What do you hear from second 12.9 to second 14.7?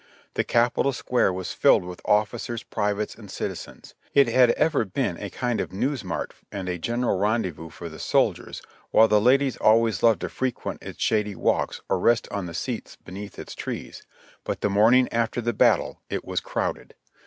beneath its trees, but